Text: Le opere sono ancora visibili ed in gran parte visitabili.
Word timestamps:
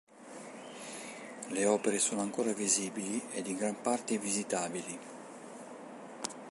Le 1.51 1.65
opere 1.67 1.99
sono 1.99 2.21
ancora 2.21 2.53
visibili 2.53 3.21
ed 3.33 3.45
in 3.45 3.55
gran 3.57 3.79
parte 3.83 4.17
visitabili. 4.17 4.99